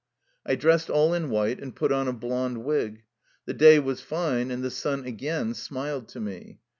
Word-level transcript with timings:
I 0.47 0.55
dressed 0.55 0.89
all 0.89 1.13
in 1.13 1.29
white, 1.29 1.59
and 1.59 1.75
put 1.75 1.91
on 1.91 2.07
a 2.07 2.11
blond 2.11 2.63
wig. 2.65 3.03
The 3.45 3.53
day 3.53 3.77
was 3.77 4.01
fine, 4.01 4.49
and 4.49 4.63
the 4.63 4.71
sun 4.71 5.05
again 5.05 5.53
smiled 5.53 6.07
to 6.07 6.19
me. 6.19 6.59